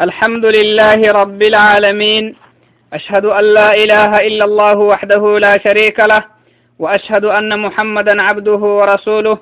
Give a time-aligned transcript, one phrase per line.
[0.00, 2.34] الحمد لله رب العالمين.
[2.92, 6.24] أشهد أن لا إله إلا الله وحده لا شريك له
[6.78, 9.38] وأشهد أن محمدا عبده ورسوله.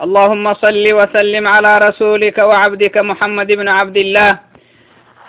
[0.00, 4.38] اللهم صل وسلم على رسولك وعبدك محمد بن عبد الله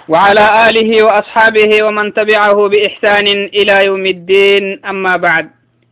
[0.10, 4.82] وعلى آله وأصحابه ومن تبعه بإحسان إلى يوم الدين.
[4.86, 5.50] أما بعد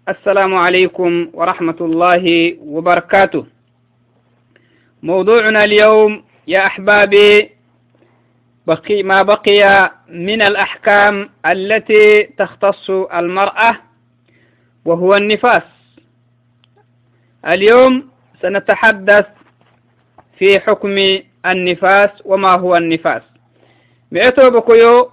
[0.10, 3.46] السلام عليكم ورحمة الله وبركاته.
[5.04, 7.53] موضوعنا اليوم يا أحبابي
[8.68, 13.78] بقي ما بقي من الأحكام التي تختص المرأة
[14.86, 15.64] وهو النفاس.
[17.48, 18.10] اليوم
[18.42, 19.26] سنتحدث
[20.40, 23.22] في حكم النفاس وما هو النفاس.
[24.12, 25.12] مئتو بكيو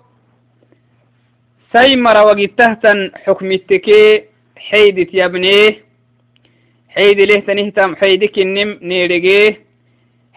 [1.73, 4.25] سيمر وقتهتن حكم التكي
[4.57, 5.85] حيدت يبنيه
[6.89, 9.61] حيد له تنهتم حيدك النم نيرجيه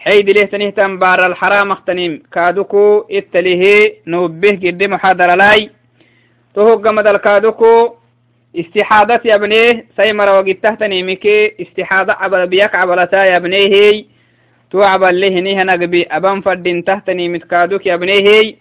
[0.04, 5.70] حيد له تنهتم بار الحرام اختنم كادوكو اتليه نوبه قد محاضر لاي.
[6.54, 7.94] تهو قمد الكادوكو
[8.60, 14.04] استحادة يا ابنيه سيمر وقد تهتني مكي استحادة عبل بيك عبلتا يا ابنيه
[14.70, 18.54] تو عبل له نيه نقبي أبان فردين تهتني متكادوك يا ابنيه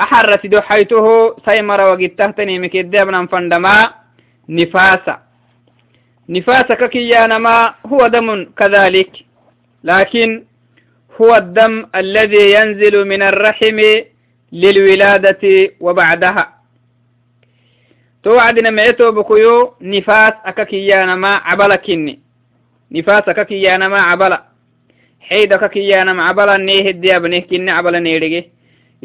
[0.00, 3.90] أحرت دو حيته سيمر وقد تهتني مكي ديبنا فندما
[4.48, 5.14] نفاسا
[6.28, 9.12] نفاسك كيانما هو دم كذلك.
[9.84, 10.44] لكن
[11.20, 13.80] هو الدم الذي ينزل من الرحم
[14.52, 16.52] للولادة وبعدها.
[18.22, 22.20] توعدنا معتو بكيو نفاس أككيانا ما عبلا كني
[22.92, 24.42] نفاس أككيانا ما عبلا.
[25.20, 28.50] حيد أككيانا ما عبلا نيه الديا بنيه كني عبلا نيرجي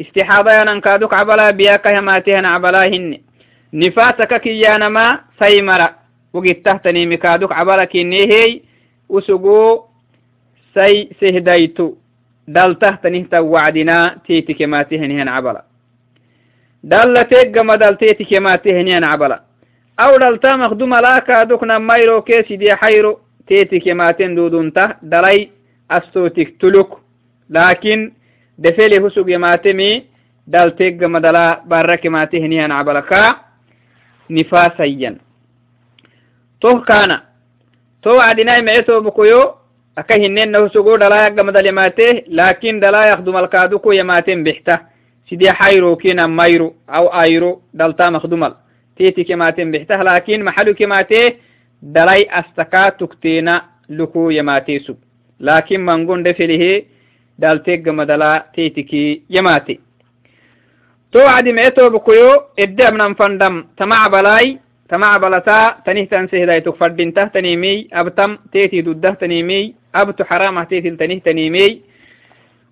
[0.00, 3.20] استحاضة ينكادوك عبلا بياك هماتهن عبلا هن
[3.72, 5.90] نفاس أككيانا ما سيمرا.
[6.32, 8.60] وقت تحتني مكادوك عبلا كني هي
[9.08, 9.87] وسقو
[10.78, 11.94] سي سهدايتو
[12.54, 15.62] daltahtanihta wacdina tiitikemaatihenihan cabala
[16.90, 19.38] dallateegama dalteetikemaatihenihan cabala
[19.96, 25.48] aw dhalta makdumalakaadukna mayro keesidia xayro teetikemaaten dudunta dalay
[25.88, 27.00] astootik tuluk
[27.54, 28.14] laakin
[28.62, 30.06] defele husugemaatemi
[30.52, 33.22] dalteegama dala barakemaatihenihan cabala ka
[34.28, 35.20] nifaasayan
[36.60, 37.22] toh kaana
[38.00, 39.58] to wacdinai meceetobukoyo
[40.00, 42.06] aka hinenna husugo dhalayak gamadan yamate
[42.38, 44.74] lakin dhalayak dumalkaaduko yamaten bixta
[45.28, 48.52] sidee xayrokin amayro aw ayro dhalta makdumal
[48.96, 51.20] tetik yamaten bixta lakin maxaluk yamate
[51.94, 53.54] dhalay astaka tukteena
[53.88, 54.96] luku yamate sug
[55.40, 56.72] lakin mangonde felihe
[57.40, 59.74] dhalteeg gamadala tetiki yamate
[61.12, 63.54] to wacdi mecetobukoyo edde abnan fandam
[64.88, 70.96] tamac balay tamac balata tanihtan sehdaitok fadintah tanimiy abtam teti duddah tanimiy abtu حرام تيتل
[71.24, 71.80] تنيمي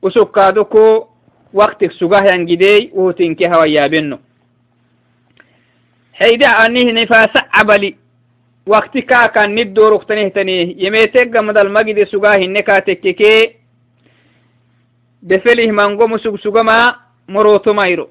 [0.03, 1.06] وسكادوكو
[1.53, 4.19] وقتك سجاه ينجدي وهتنكي هوا يابنو.
[6.12, 7.97] حيدا أنيه نفاس عبلي.
[8.66, 13.56] وقتك كان ندور اختنيه تنيه يميتك قمد المجد سجاه النكا تككي
[15.22, 16.97] دفله منغو مسوق سجما
[17.28, 18.09] مروتو مايرو.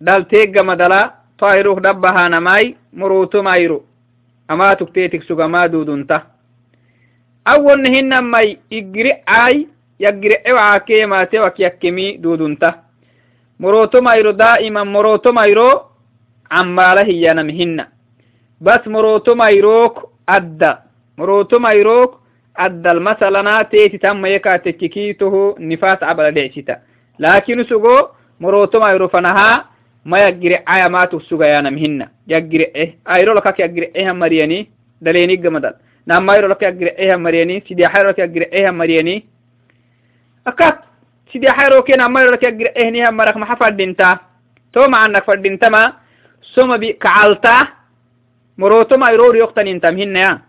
[0.00, 3.78] دالتيك قمدلا طايروه دبها نماي murutumayru
[4.48, 6.16] ama tukteetik sugama dudunta
[7.44, 9.66] awonne hinamai igiri'ai
[10.04, 12.74] yagiri'ewaakemaateewak yakkemi dudunta
[13.58, 15.68] murutumayro daa'iman murutumayro
[16.50, 17.86] cammaala hiyyanam hinna.
[18.60, 20.78] Bas murutumayrook adda.
[21.16, 22.20] Murutumayrook
[22.54, 26.76] addal masalana teeti tamma yekaatekkikitoho nifaas cabala dhecita
[27.18, 29.64] lakin usugo murutumayro fanahaa
[30.08, 34.68] morotomayro fanaha ma yaggire aya maatuk sugayanam hinna yaggire eh ayrolakak yaggire ehan mariyani
[35.02, 35.74] daleeniggamadal
[36.06, 39.16] namayrolak agirceha mariyani sidiaxayrolak agirceha mariyani
[40.44, 40.76] akat
[41.32, 44.20] sidiaxayroke namayrolak agircehniha marak maxa fadhinta
[44.72, 45.82] to macanak fadhintama
[46.54, 47.68] somabi kacalta
[48.56, 50.40] morotoma iroriyoktanintam hinaya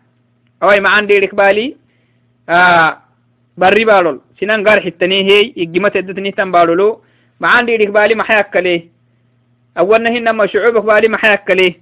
[9.79, 11.73] أولا هنا ما شعوبك بالي ما حيك ليه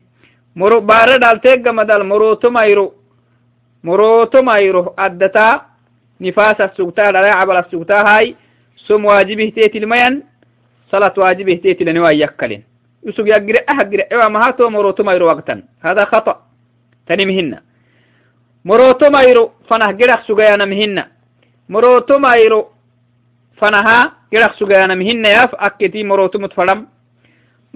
[0.55, 2.93] مرو بارا دال تيغا مدال مرو تمايرو.
[3.83, 4.93] مرو تمايرو.
[4.99, 5.61] أدتا
[6.21, 8.35] نفاس السوكتا لا عبر السوكتا هاي.
[8.77, 10.23] سم واجبه تيت المين
[10.91, 12.63] صلاة واجبه تيت لنوا يكالين
[13.05, 15.63] يسوك يقرأ أهجر إوا ما هاتو مرو تمايرو وقتا.
[15.81, 16.35] هذا خطأ.
[17.07, 17.61] تاني مهنا
[18.65, 21.07] مرو تمايرو فنه قرأ سوكيانا مهنا
[21.69, 22.67] مرو تمايرو
[23.57, 26.87] فنها قرأ سوكيانا مهنا يف أكتي مرو تمت فلم.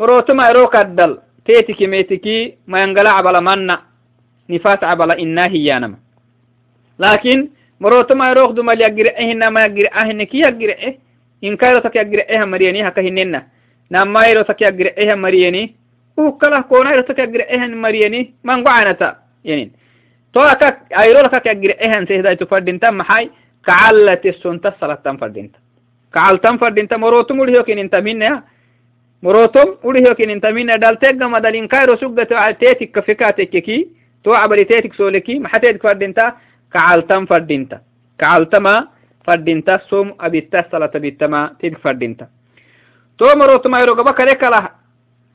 [0.00, 1.12] morotomut fadam morotomayro kaddal
[1.44, 3.76] teetiki meetiki mayangala cabala manna
[4.50, 5.98] نفاس عبلا إنا هيانما
[6.98, 7.48] لكن
[7.80, 10.94] مروت ما يروخ دم يجرئه إنما يجرئه إنك يجرئه
[11.44, 13.46] إن كايرتك يجرئه مريني هكا هننا
[13.92, 15.74] نمايرو تكي أجرئها مريني
[16.16, 19.72] وكلا كونايرو تكي أجرئها مريني من قعنتا يعني
[20.32, 23.30] تو أكا أيرو لك أجرئها سيدا تفردين تم محاي
[23.66, 25.52] كعلة السنة صلاة تم فردين
[26.14, 28.42] كعل تم فردين تم مروتم وليو كين انت منها
[29.23, 33.87] مروتم وليو كين أنت منها دال تيغا مدالين كايرو سوغة تيتك كفكاتك كي
[34.23, 36.33] تو عبري تيتك سولكي محتيتك فردين تا
[36.73, 37.81] كعل تم فردين تا.
[38.19, 38.87] كعل تما
[39.25, 42.27] فردين تا سوم أبيتا صلاة أبيتا تيتك فردين تا.
[43.17, 44.69] تو مروتم أيرو قبك لك له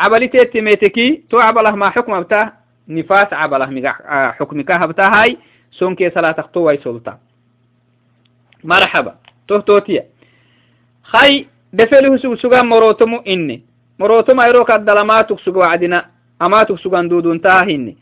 [0.00, 2.52] عبلي تيتي ميتكي تو عبله ما حكم بتاه
[2.88, 5.38] نفاس عبله آه، حكمك هبتا هاي
[5.70, 7.18] سونكي صلاة تختو سلطة
[8.64, 9.14] مرحبا
[9.48, 10.04] تهتوتيا
[11.02, 13.75] خي دفله سوغ سوغا مروتمو إني.
[13.98, 16.06] مروتم أيروك الدلماتك سوغ وعدنا.
[16.42, 17.96] أماتك سوغان دودون تاهني.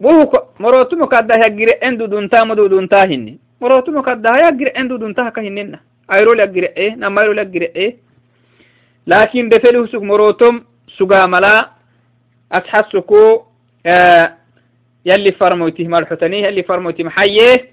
[0.00, 3.38] بوك مروتمو كده يجري إن دودون تام دودون تاهني.
[3.60, 5.80] مروتمو كده يجري إن دودون تاه كهننا
[6.12, 7.96] أيرو يجري إيه؟ نما أيرو يجري إيه؟
[9.06, 10.64] لكن دفله سوغ مروتم
[10.98, 11.70] سوغا ملا.
[12.52, 13.42] أتحسكو
[13.86, 14.32] آه
[15.06, 17.68] يلي فرموتي مرحتني يلي فرموتي محيه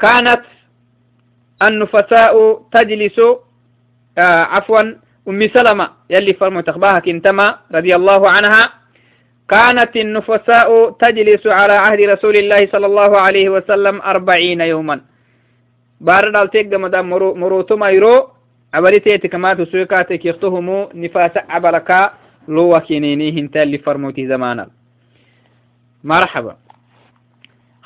[0.00, 0.42] كانت
[1.62, 3.18] النفساء تجلس
[4.18, 4.82] آه عفوا
[5.28, 8.72] أم سلمة يلي فرموت أخباها كنتما رضي الله عنها
[9.48, 15.00] كانت النفساء تجلس على عهد رسول الله صلى الله عليه وسلم أربعين يوما.
[16.00, 18.28] بارد التيق مدام مروتما يرو
[18.74, 22.10] عبرتي كما تسويكاتك يختهمو نفاس عبلكا
[22.48, 24.68] لو وكينيني هنتا اللي فرموتي زمانا.
[26.04, 26.56] مرحبا.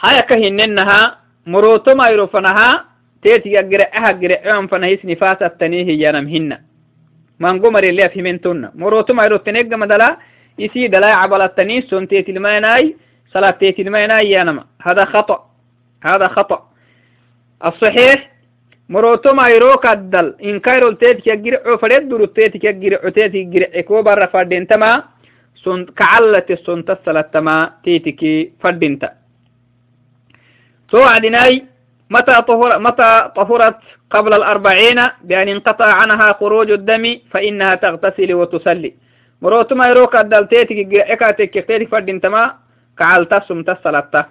[0.00, 2.84] هيا كهننها مروتو ما يروفنها
[3.22, 6.28] تيتي يقرأ أها قرأ أم فنهيس نفاسة تنيه ينم
[7.40, 10.16] هن من قمر اللي أفهمنتن مروتو ما يروتنيق مدلا
[10.58, 12.96] يسي دلا عبال التنيس سن تيتي الميناي
[13.34, 15.50] صلاة تيتي الميناي ينم هذا خطأ.
[16.04, 16.68] هذا خطأ.
[17.64, 18.30] الصحيح
[18.88, 20.34] مروتو ما يروك الدل.
[20.44, 24.66] إن كايرو تيتي يقرأ فريد درو تيتي يقرأ تيتي يقرأ إكو برا فردين
[32.10, 33.76] تما متى طهر متى طهرت
[34.10, 38.94] قبل الأربعين؟ بأن انقطع عنها خروج الدم فإنها تغتسل وتصلي
[39.42, 42.54] مروت ما يروك الدلتيتك إكاتك كتيتك فردنتما
[42.98, 44.26] كعلتا سمت السلطة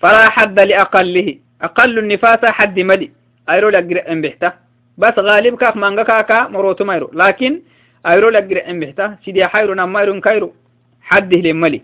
[0.00, 1.38] فلا حد لأقله.
[1.62, 3.12] أقل النفاس حد مدي
[3.50, 4.52] أيرو لقرأ بحته.
[4.98, 7.10] بس غالب كاك مانغا كاكا مروت ما يرو.
[7.12, 7.62] لكن
[8.06, 9.16] أيرو لقرأ بحته.
[9.24, 10.54] سيدي حيرو نما كايرو.
[11.02, 11.82] حده لملي.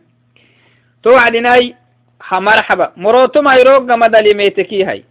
[1.03, 1.75] توعدناي
[2.33, 2.93] مرحبا.
[2.97, 5.05] مروتو مايروك غمد لميتكي هاي.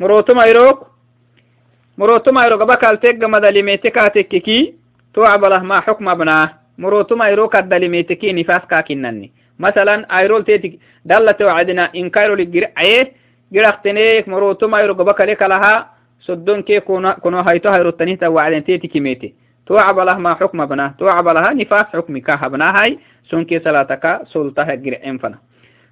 [0.00, 0.86] مروتو مايروك
[1.98, 4.74] مروتو مايروك بكالتك غمد لميتكاتككي
[5.14, 12.10] توعبله ما حكم ابناه مروتو مايروك الدلميتكي نفاس كاكنني مثلا ايرول تيتك دلت وعدنا ان
[12.10, 13.12] كايرو لجرعيه
[13.52, 15.96] جرختنيك مروتو مايروك بكالك لها.
[16.20, 19.34] صدون كي كونو هايتو هايرو التنيتا وعدن تيتك ميتي.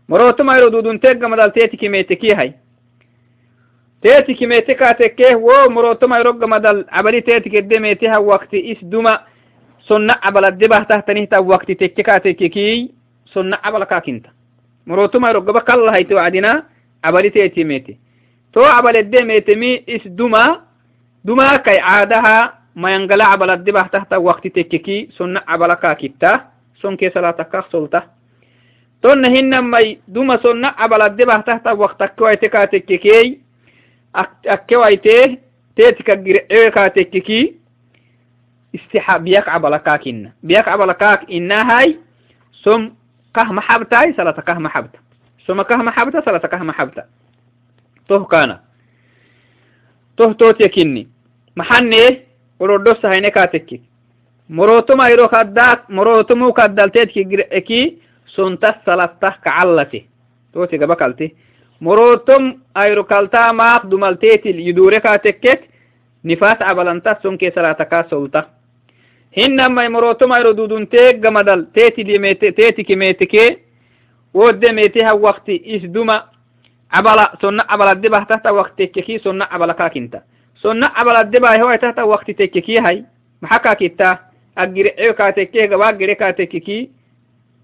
[0.08, 2.52] morotomayro duduntegga madal teti kimetetihay
[4.02, 7.80] teti kimete katekeh wo morotomayrogga madal cabali teti gedde
[8.20, 9.34] wakti is duma.
[9.88, 11.04] Sonna cabaladde bahtah
[11.44, 12.94] wakti tekke katekeki
[13.32, 14.30] sonna cabala kakinta
[14.86, 16.64] morotomayrogaba kallahayte wacdina
[17.02, 17.98] cabali teti mete
[18.52, 20.64] to cabaledde metemi is duma
[21.24, 26.48] duma caadaha mayangala cabaladde bahtahta wakti tekkeki sonna cabala kakitta
[26.80, 28.02] sonke salatakah solta.
[29.04, 33.40] تون هنمي دوما سنة عبل الدبه تحت وقت كويتكا تككي
[34.46, 35.38] أكويته
[35.76, 37.54] تيتك قرعيكا تككي
[38.74, 41.98] استحا بيك عبل كاكنا بيك عبل كاك إنا هاي.
[42.52, 42.92] سم
[43.34, 44.98] كه محبتاي صلاة كه محبتا.
[45.46, 47.04] سم كه محبتا صلاة كه محبتا.
[48.08, 48.58] توه كان
[50.16, 51.08] توه توت يكني
[51.56, 52.20] محني
[52.60, 53.80] ورودوس هيني كاتكي
[54.48, 58.04] مروتما يرو كدات مروتمو كدالتيت كي سنتا
[58.36, 60.06] سلطة كعلتي
[60.52, 61.34] توتي قبكالتي
[61.80, 65.60] مروتم أيرو كالتا ماق دمالتيت يدوري كاتكك
[66.24, 68.46] نفاس عبلانتا سنكي سلاتكا سلطة
[69.38, 71.66] هنما مروتم أيرو دودون تيك قمدل.
[71.74, 73.56] تيتي لميتي تيتي كميتكي
[74.34, 76.24] ود ميتيها وقت إس دوما
[76.92, 80.22] عبلا سنة عبلا دبه تحت وقت تككي سنة عبلا كاكنتا
[80.62, 83.04] سنة عبلا دبه هو تحت وقت تككي هاي.
[83.42, 84.18] محكا كتا
[84.58, 84.90] أجري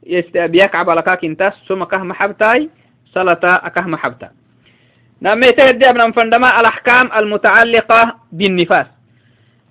[0.07, 2.71] كاتكي غوا أجري كاتككي بيك عبلا كاكنتا سما كه محبتاي
[3.15, 4.31] صلاة أكه محبتا
[5.23, 8.87] نمي تهدي ابن فندما الأحكام المتعلقة بالنفاس.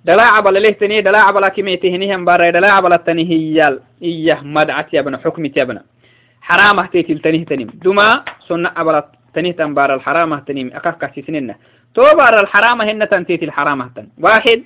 [0.05, 4.99] دلا عبل له تني دلا عبل كمي تهنيهم بارا دلا عبل التنهيال إيه مدعت يا
[4.99, 5.79] ابن حكمت يا ابن
[6.41, 7.69] حرامة تيتل تنيه تنيم.
[7.73, 10.71] دما سنة عبل تنيه تنبار الحرامة تنيم.
[10.73, 11.55] أكه كسيسننا
[11.93, 14.07] تو بار الحرامة هن تنتيت الحرامة تن.
[14.19, 14.63] واحد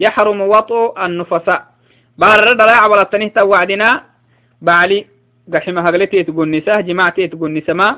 [0.00, 1.64] يحرم وطء النفساء.
[2.18, 4.02] بارر دلا عبلتنه توعدنا
[4.66, 5.06] بعلي
[5.54, 7.88] قحم هغلتي تقنسه جماعتي تقنسه ما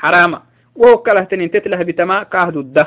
[0.00, 0.38] حرامة
[0.80, 2.86] وهو كلهتن تتله بتما كاهدو الده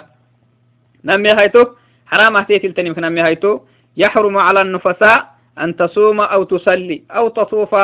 [1.06, 1.64] نمي هايتو
[2.12, 3.60] حرام تيتل تنمك نمي هايتو
[3.98, 5.18] يحرم على النفساء
[5.64, 7.76] أن تصوم أو تصلي أو تطوف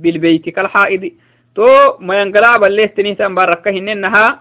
[0.00, 1.02] بالبيت كالحائض
[1.54, 1.68] تو
[2.06, 4.40] ما ينقلاب الليه تنيه تنبارك إنها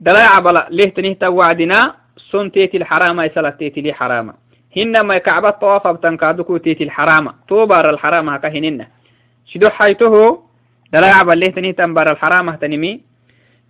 [0.00, 1.94] دلا عبلا ليه تنيه توعدنا
[2.30, 4.34] سن تيتي الحرامة يسلا تيتي لي حرامة
[4.76, 8.86] هنما كعبة طواف بتنكادكو تيتي الحرامة تو بار الحرامة كهننا
[9.46, 10.42] شدو حيته
[10.92, 13.00] دلا عبلا ليه تنيه تنبار الحرامة تنمي.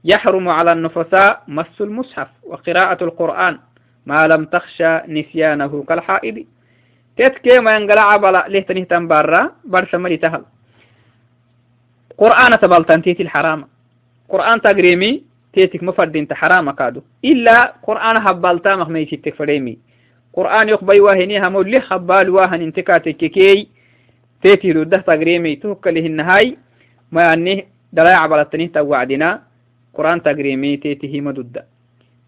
[0.05, 3.59] يحرم على النفساء مس المصحف وقراءة القرآن
[4.07, 6.45] ما لم تخشى نسيانه كالحائض.
[7.17, 10.45] تتكي ما ينقلع عبلا ليه تنيه تنبارا برسا ملي تهل
[12.19, 13.69] قرآن تبالتان تيتي الحرام.
[14.29, 17.03] قرآن تقريمي تيتك مفردين تحرام كادو.
[17.25, 19.79] إلا قرآن هبالتا مخميتي تكفريمي
[20.33, 23.69] قرآن يقبي واهني همو لي خبال واهن انتكاتك كي
[24.45, 26.57] تيتي تقريمي توك له النهاي.
[27.13, 29.43] ما يعني دلاء عبالتنيه توعدنا.
[29.95, 31.67] قرآن تقريمي تيتي هي مدودة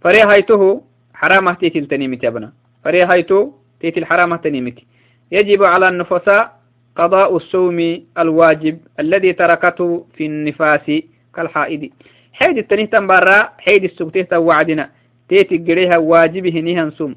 [0.01, 0.83] فري هايته
[1.15, 2.51] حرامة تيتي التنيمتي يا
[2.85, 4.87] فري هايتو تيتي الحرامة تنيمتي
[5.33, 6.57] يجب على النفساء
[6.97, 7.79] قضاء الصوم
[8.19, 10.87] الواجب الذي تركته في النفاس
[11.35, 11.93] كالحائد
[12.33, 14.91] حيد التنيه تنبرا حيد السبتيه توعدنا.
[15.29, 17.15] تيتي قريها واجبه نيهن سوم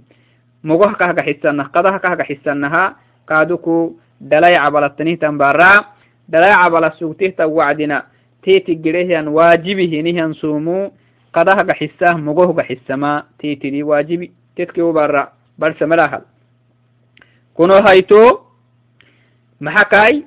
[0.63, 2.96] مغوه كهك حسنه قضاها كهك حسنها
[3.29, 5.96] كادوكو dalai cabalatanihtan bara
[6.30, 8.06] dalai cabala sugtihtan wacdina
[8.44, 10.92] titi girehian waajibihinihian sumu
[11.34, 16.24] qadah gaxisah mogoh gaxisama titidi waajibi titkiu bara barsamalahal
[17.54, 18.46] kuno hayto
[19.60, 20.24] maxakai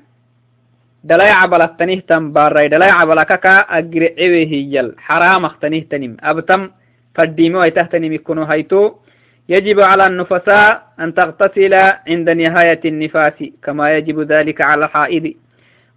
[1.05, 6.71] dalai cabalatanihtan barai dalai cabalakaka agire ewe hiyal xaramaktanihtanim abtam
[7.17, 9.03] fadhime waitahtanimi kuno hayto
[9.49, 11.75] يجب على النفساء أن تغتسل
[12.09, 15.35] عند نهاية النفاس كما يجب ذلك على الحائض.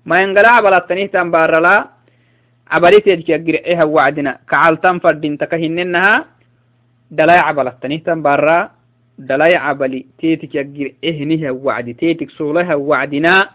[0.05, 1.87] ما ينقل عبلا تنهتن بارلا
[2.71, 4.37] عبلت يجي أجرئها وعدنا.
[4.49, 6.25] كعالتن فردين تكهننها
[7.11, 8.69] دلاي عبلا تنهتن بارا
[9.19, 11.93] دلاي عبلي تيتك يجر إهنها وعدي.
[11.93, 13.49] تيتك صولها وعدنا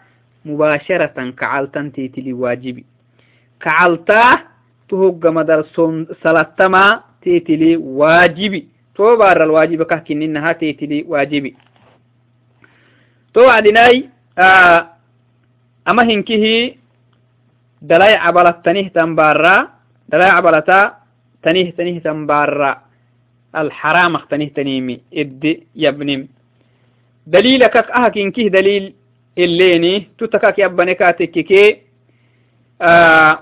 [0.45, 2.85] مباشرة كعالتن تيتلي واجبي
[3.61, 4.39] كعالتا
[4.89, 5.61] تهوغ مدر
[6.23, 11.55] سلطما تيتلي واجبي تو بار الواجب كهكين إنها تيتلي واجبي.
[13.35, 14.87] تو وعدناي آه
[15.89, 16.75] أما هنكه
[17.83, 19.69] دلاي عبلت تنيه تنبارا
[20.09, 20.95] دلاي عبلتا
[21.43, 22.83] تنيه تنيه تنبارا.
[23.57, 26.29] الحرام اختنه تنيمي إد يبنم
[27.27, 28.95] دليلك أهكين كيه دليل
[29.39, 31.77] الليني تتكاك يبنكا تككي
[32.83, 33.39] آه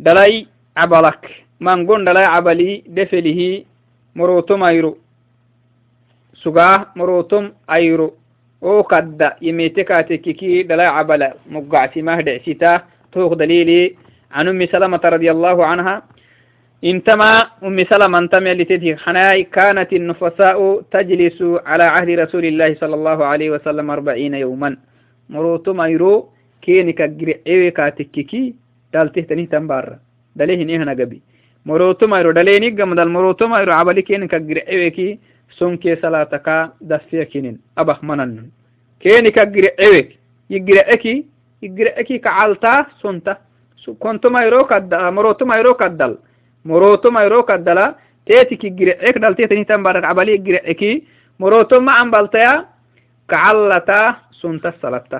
[0.00, 0.46] دلاي
[0.76, 3.64] عبلك من قن دلاي عبلي دفله
[4.18, 4.92] مروتم أيرو.
[6.42, 8.08] سقاه مروتم أيرو.
[8.62, 12.70] oo kadda yimetekaatekiki dala cabala muggacsimah dhecsita
[13.12, 13.96] took dalili
[14.36, 16.02] عن أم سلمة رضي الله عنها.
[16.84, 17.30] إنتما
[17.64, 20.58] أم سلمة انتما لتدهي حناي كانت النفساء
[20.92, 24.76] تجلس على عهد رسول الله صلى الله عليه وسلم أربعين يوما.
[25.30, 26.28] مروتو مايرو
[26.62, 28.54] كينك قرعيوي كاتككي
[28.92, 29.98] دالته تنيه تنبار.
[30.36, 31.22] دليه نيهنا قبي.
[31.68, 35.18] مروتو مايرو دليني قمدال مروتو مايرو عبالي كينك قرعيوي كي
[35.58, 36.46] سنكي صلاتك
[36.90, 38.50] دفيا كينين أبخ منن
[39.00, 40.02] كينك قرعيوي
[40.54, 41.14] يقرعيكي
[41.62, 43.34] يقرعيكي كعالتا سنتا
[44.02, 46.12] كنتو مايرو كدل مروتو مايرو كدل
[46.66, 47.94] moroto mairo kaddala
[48.26, 51.06] teetiki girecek dhaltetanitan barak cabali gireceki
[51.38, 52.66] moroto ma ambaltaya
[53.30, 54.00] kacallata
[54.40, 55.18] sunta salatta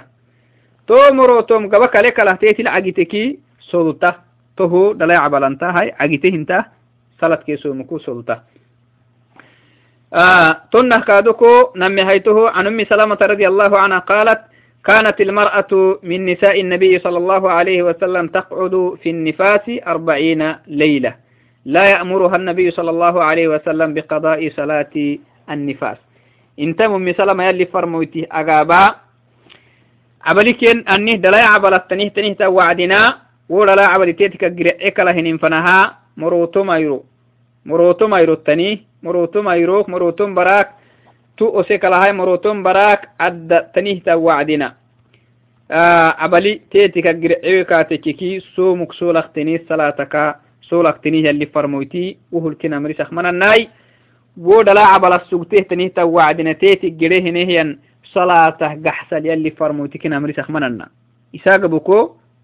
[0.87, 3.39] to morotom gaba kale kala teetil cagiteki
[3.71, 4.11] solta
[4.57, 6.59] toho dhalay cabalanta hay cagite hinta
[7.21, 8.37] salatkeesomuku solta
[10.73, 14.41] تنه كادوكو نمي هيته عن أم سلمة رضي الله عنها قالت
[14.85, 21.15] كانت المرأة من نساء النبي صلى الله عليه وسلم تقعد في النفاس أربعين ليلة.
[21.65, 24.95] لا يأمرها النبي صلى الله عليه وسلم بقضاء صلاة
[25.51, 25.99] النفاس.
[26.59, 28.95] انت من سلم يلي فرموتي أغابا
[30.23, 36.65] عبلكين أنه دلا عبل التنيه تنيه توعدنا ولا لا عبل تيتك قرئك لهن فنها مروتو
[36.65, 37.05] مايرو
[37.67, 40.71] مروتو مايرو التنيه مروتو مايروك مروتو براك.
[41.37, 44.75] تو أسيك لهاي مروتو براك عد تنيه توعدنا
[45.71, 52.79] آه عبلي تيتك قرئك تككي سومك سولخ تنيه صلاتك سولك تنيه اللي فرمويتي وهو الكنا
[52.79, 53.69] مريسخ من الناي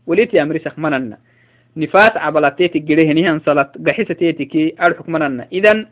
[0.06, 1.18] فرمويتي كنا مريسخ من النا إساق بكو وليتي أمريسخ من النا
[1.76, 5.87] نفات عبل تيتي جريه نهيا صلاة قحسة تيتي كي أرحك من النا إذن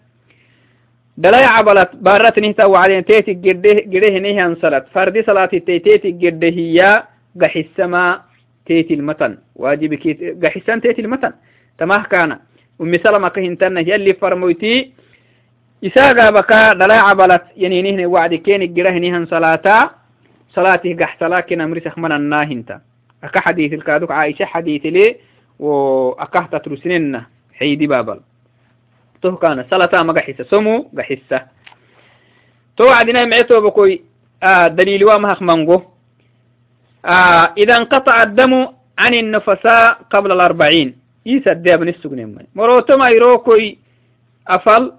[1.18, 3.34] دلاي عبلت بارت نهتا وعدين تيتي
[4.20, 7.02] نهي صلاة فردي صلاة تيتي جده هي
[7.40, 8.20] قحسما
[8.66, 9.38] تيتي المتن.
[9.56, 10.12] واجب كي
[10.42, 11.32] قحسان تيتي المتن.
[11.78, 12.38] تماه كان
[12.80, 14.92] أم سلمة كهنتن يلي فرموتي
[15.84, 17.42] إساقا بكا دلاي عبلت
[17.82, 18.74] نهني وعد كين
[19.26, 19.90] صلاة
[20.54, 22.80] صلاته قحسلا كنا مرسخ من الناهنتا
[23.24, 25.16] أكا حديث الكادوك عائشة حديث لي
[25.58, 27.22] وأكا تترسنن
[27.54, 28.20] حيدي بابل.
[29.22, 31.46] تو كان صلاة ما قحسة سمو قحسة
[32.76, 34.02] تو عدنا معتو بكوي
[34.42, 35.82] آه دليل وامهخ منغو
[37.04, 38.66] آه إذا انقطع الدم
[38.98, 40.96] عن النفساء قبل الأربعين.
[41.26, 43.78] إيسا الدب نسوك نمي مروتو ما يروكوي
[44.48, 44.92] أفل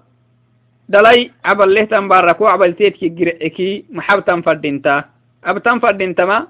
[0.88, 5.04] دلي عبل له تنباركو عبل تيتكي قرئكي محبتا فردينتا.
[5.44, 6.46] أبتن فردينتا ما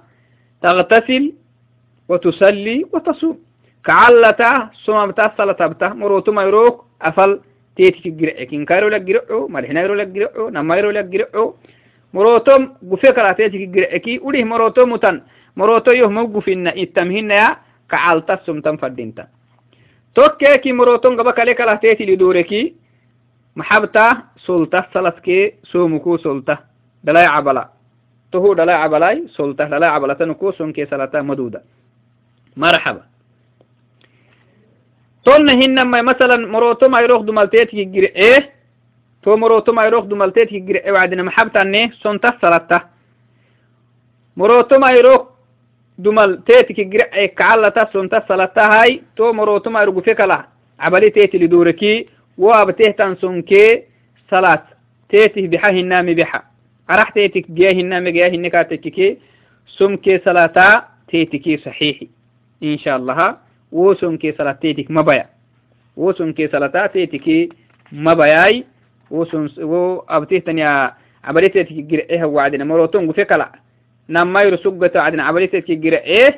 [0.62, 1.32] تغتسل
[2.08, 3.38] وتصلي وتصوم.
[3.84, 7.40] كعلتا سممتا صلاة بتا مروتو ما يروك أفل
[7.76, 11.54] تيتك جرعك إن كايرو لك جرعو ملحنا يرو لك جرعو نما يرو لك جرعو
[12.14, 15.22] مروتوم قفك لا تيتك جرعك وليه مروتو متن.
[15.56, 17.56] مروتو يوم قفنا التمهن يا
[17.90, 19.26] كعالتا سمتن فردينتا.
[20.14, 22.74] توكيكي مروتون قبك لك لا تيتي لدوركي
[23.56, 24.06] محبتا
[24.46, 26.58] سلطة سلسكي سومكو سلطة.
[27.04, 27.68] دلاي عبلا.
[28.32, 29.64] تهو دلاي عبلاي سلطة.
[29.64, 31.62] دلاي عبلا تنكو سنكي سلطة مدودة.
[32.56, 33.02] مرحبا.
[35.24, 38.50] تون هنا ما مثلا مروتو ما يروخ دو مالتيت يجير إيه؟
[39.22, 42.88] تو مروتو ما يروخ دو مالتيت يجير إيه؟ وعدنا محبتا نيه سون تسلطة
[44.36, 45.22] مروتو ما يروخ
[45.98, 49.02] دو مالتيت يجير إيه؟ كعالة سون تسلطة هاي.
[49.16, 50.20] تو مروتو ما يروخ فيك
[50.78, 52.06] عبالي تيتي لدوركي
[52.38, 53.82] واب تيهتان سون كي
[54.30, 54.64] صلاة.
[55.08, 56.42] تيتي بحاه النامي بحا
[56.90, 59.18] أرح تيتي جياه النامي جاه النكاتي كي.
[59.66, 62.08] سمكي صلاة تيتي كي صحيحي.
[62.62, 65.26] Hiname giya hinne katekike somke salata teetiki saxiixi insha allaha wosonke salatetik mabaya
[65.96, 67.52] wosonke salatatetiki
[67.92, 68.64] mabayai
[69.10, 70.92] woson wo abtehtania
[71.22, 73.52] cabaletetiki girceha wacdina maroton gufe kala
[74.08, 76.34] namayro suggato wacdina cabaletetiki girce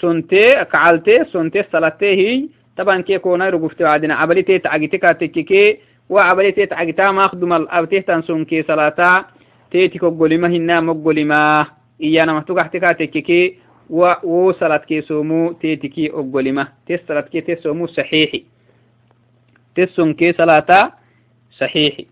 [0.00, 7.12] sonte kacalte sonte salatehi taban ke konayro gufte wacdina cabalitet cagite katekike wa cabalitet cagita
[7.12, 9.26] makdumal abtehtan sonke salata
[9.70, 11.66] tetik oggolima hinam oggolima
[12.00, 13.58] iyanamatugaxte katekike
[15.08, 18.46] soomuu teetikii oggolima tes saladkee tes soomuu saxiixi
[19.74, 20.92] tes sonkee salaata
[21.58, 22.08] saxiixi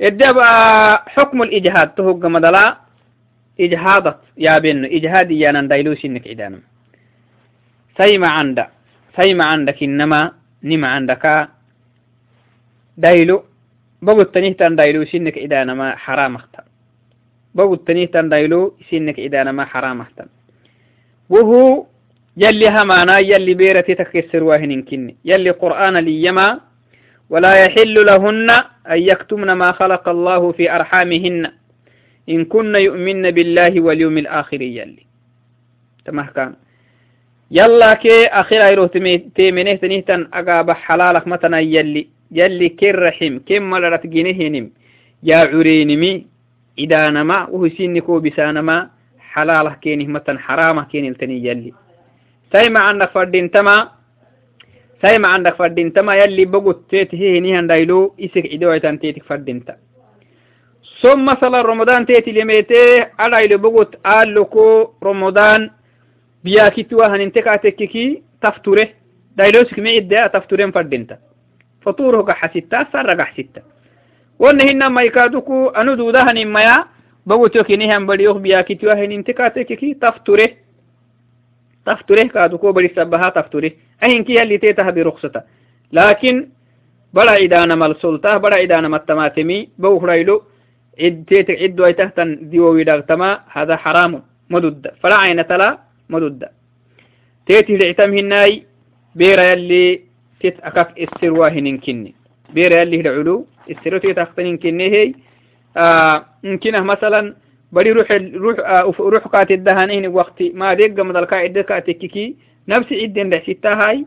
[0.00, 0.38] edab
[1.14, 1.88] حكم الإجهاد.
[1.94, 2.76] تهج مدلا
[3.60, 6.62] إجهادت يا بن إجهاد يانا دايلوس إنك إدانم.
[7.96, 8.66] سيما عند.
[9.16, 11.48] سيما عندك إنما نما عندك.
[12.96, 13.44] دايلو.
[14.02, 15.96] بقول تنهتان دايلوس إنك إدانما.
[15.96, 16.64] حرام اختار
[17.54, 20.26] بقول تنيتان دايلو سينك إذا ما حرامهتن.
[21.30, 21.86] وهو
[22.36, 25.16] يلي همانا يلي بيرتي تكسر واهن كني.
[25.24, 26.60] يلي قرآن ليما
[27.30, 28.50] ولا يحل لهن
[28.90, 31.50] أن يكتمن ما خلق الله في أرحامهن.
[32.28, 35.06] إن كن يؤمن بالله واليوم الآخر يلي.
[36.04, 36.54] تمه كان.
[37.50, 38.86] يلا كي أخير أيروه
[39.34, 42.08] تيمنه تنيتن أقاب حلالك متنا يلي.
[42.32, 44.70] يلي كرحم كم ملرت جنهنم
[45.22, 46.33] يا عرينمي
[46.76, 48.90] idanama wuhusiniko bisanama
[49.34, 51.74] xalaalah kenih matan xaraamah keniltani yalli
[52.52, 53.76] sayma candak fadhintama
[55.02, 59.74] sayma candak fadhintama yalli bogot tetihihinihan dhaylo isek cidoaitan tetik fadhinta
[61.00, 63.96] som masala ramadan tetilemete adhaylo bogot
[74.38, 76.84] ونهينا ما يكادوكو أنو دو دهن ما يا
[77.26, 80.50] بوتوك نهان بلي أخبيا كي تواهن انتكاتك كي تفتوره
[81.86, 83.70] تفتوره كادوكو بلي سبها تفتوره
[84.02, 85.42] أهن كي اللي تيتها برخصتا
[85.92, 86.48] لكن
[87.14, 90.42] بلا إدانة مال سلطة بلا إدانة مال تماتمي بو خريلو
[91.00, 92.84] إد تيت إد وي تهتن ديو
[93.52, 96.48] هذا حرام مدد فلا عين تلا مدد
[97.46, 98.66] تيتي لعتم هناي
[99.14, 100.00] بيرا يلي
[100.40, 102.14] تت أكاك استرواهن كني
[102.54, 105.14] بيرا يلي العلو yalli hidaculu استيروتي تختنين كنهي
[105.76, 106.26] آه
[106.64, 107.34] مثلا
[107.72, 112.36] بدي روح روح آه روح كات الدهانين وقت ما ديك قمد القاعدة كاتككي
[112.68, 114.06] نفس عدن لحسيتا هاي.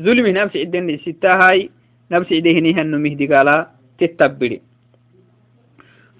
[0.00, 1.70] ظلم نفس عدن لحسيتا هاي.
[2.10, 4.60] نفس عدهني هنو مهدي قالا تتبري.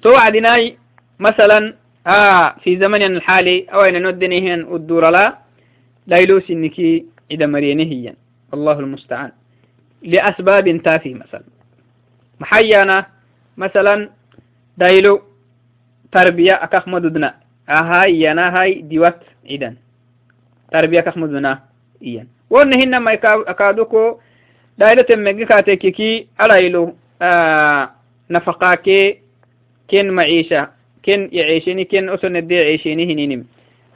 [0.02, 0.76] تو عدناي
[1.18, 1.74] مثلا
[2.06, 5.38] آه في زمن الحالي أو أين نودنيهن الدور لا.
[6.06, 8.14] ليلوس إنكي إذا مرينهيا
[8.54, 9.32] الله المستعان.
[10.02, 11.57] لأسباب تافه مثلا.
[12.40, 13.06] محيانا
[13.56, 14.10] مثلا
[14.78, 15.22] دايلو
[16.12, 17.34] تربية أكاك مدودنا
[17.68, 19.20] أهاي يانا هاي ديوات
[19.50, 19.76] إذن
[20.72, 21.60] تربية أكاك مدودنا
[22.02, 24.18] إيان وأن هنا ما أكادوكو
[24.78, 27.90] دايلو تمجي كاتيكي ألايلو آه
[28.30, 28.86] نفقاك
[29.90, 30.68] كن معيشة
[31.04, 33.44] كن يعيشيني كن أسن الدي يعيشيني هنينم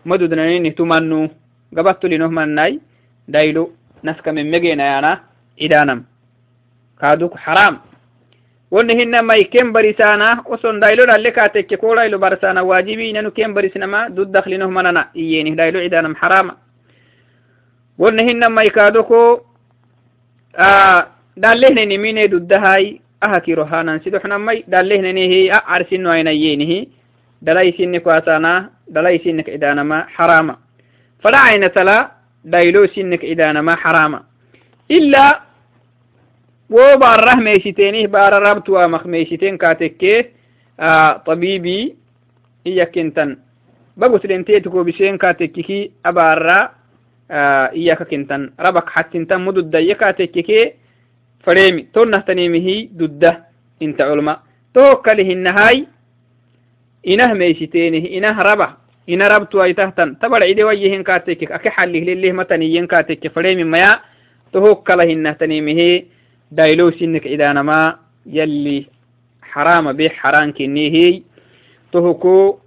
[0.06, 1.28] مدودنا نيني تمنو
[1.76, 2.80] قبطت لنه مناي
[3.28, 3.70] دايلو
[4.04, 5.20] نسك من مجينا يانا
[5.62, 6.04] إدانم
[7.00, 7.91] كادوك حرام
[8.74, 14.08] ونهن ما يكن برسانا وصن دايلو لك أتك كولا إلو برسانا واجبي ننو كن برسنا
[14.16, 16.48] دود دخلنه مننا إييني دايلو إدانم حرام
[18.02, 19.40] ونهن ما يكادوكو
[20.56, 21.06] آه
[21.36, 26.72] دالهن نميني دودهاي أهكيرو هانا سيدوحنا مي دالهن نهي أعرسنو عينيينه
[27.46, 30.56] دلاي سنك واسانا دلاي سنك إدانما حراما
[31.22, 31.98] فلا عين تلا
[32.44, 34.20] دايلو سنك إدانما حراما
[34.90, 35.24] إلا
[36.72, 40.42] wo barrah meeshitenih bara rabtuwa mak meeshiten katekke
[41.26, 41.96] طبيبي
[42.64, 43.36] iyakintan
[43.98, 46.70] baguslenteetukobiseen katekkiki abarra
[47.74, 50.76] iyaka kintan rabak xattintan mududdaye katekkike
[51.44, 53.44] faremi tonnahtanimihi dudda
[53.80, 55.88] inta culma tohokkalihinahai
[57.02, 63.64] inah meeshitenih inah raba ina rabtuwaitahtan tabara ide wayyihin katekkik ake xalihlilih mataniyen katekke faremi
[63.64, 64.00] maya
[64.52, 66.06] tohokkalahinahtanimihi
[66.56, 67.80] دايلو سنك إذا نما
[68.26, 68.86] يلي
[69.42, 71.22] حرام به حرام كنيه
[71.92, 72.58] تهكو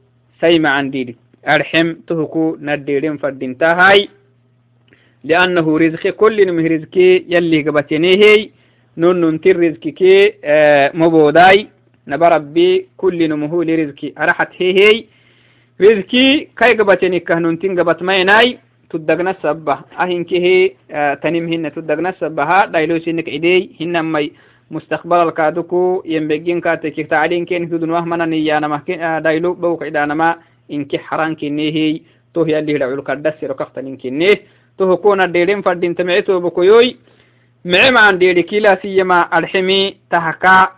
[0.41, 1.15] سيما عن ديدي
[1.47, 4.09] أرحم تهكو نديرين فردنتهاي
[5.23, 8.49] لأنه رزق كل من رزقي يلي قبتنيه
[8.97, 10.01] نون ننتر رزقك
[10.43, 11.67] آه مبوداي.
[12.07, 14.13] نبربي كل نمهو لرزقي.
[14.17, 15.05] أرحت هي هي.
[15.81, 18.57] رزقي كي قبتني كهنون قبت ميناي.
[18.89, 20.45] تدقنا السبة أهنكه
[21.23, 24.31] تنمهن تدقنا السبة ها دايلو سينك عدي هن مي
[24.71, 28.79] مستقبل الكادوكو ينبغين كاتك تعلين كين تدن وهمنا نيانا ما
[29.19, 30.35] دايلو بوك عدانا ما
[30.71, 31.99] إنك حران كنيه
[32.33, 34.41] تو هي اللي لعول كدس ركختن كنيه
[34.77, 36.97] تو كون ديرين فردين تمعتو بكويوي
[37.65, 40.69] معما ديري كلا سيما الحمي تهكا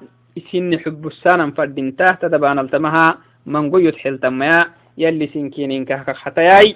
[0.51, 4.67] سن حب السنة فردين دبان التمها من قيد حلتميا
[4.97, 6.75] يلي سنكينين كهكا حتياي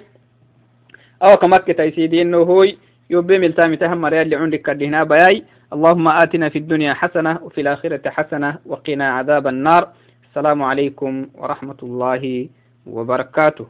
[1.22, 2.78] أو كمك تيسيدين نوهوي
[3.10, 5.44] يوبي ملتامي تهم اللي عندك كدهنا بياي.
[5.72, 9.88] اللهم آتنا في الدنيا حسنة وفي الآخرة حسنة وقنا عذاب النار.
[10.28, 12.48] السلام عليكم ورحمة الله
[12.86, 13.66] وبركاته.